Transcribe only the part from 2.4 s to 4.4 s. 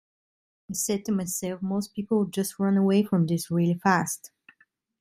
run away from this really fast.